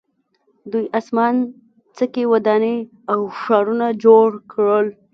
دوی 0.71 0.85
اسمان 0.99 1.35
څکې 1.95 2.23
ودانۍ 2.33 2.77
او 3.11 3.19
ښارونه 3.39 3.87
جوړ 4.03 4.27
کړل. 4.51 4.87